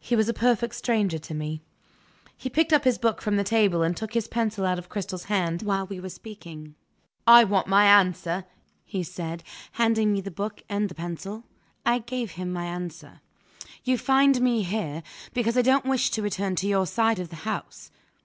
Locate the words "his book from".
2.82-3.36